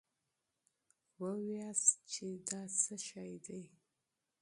[1.21, 3.61] وواياست چې دا څه شی دی.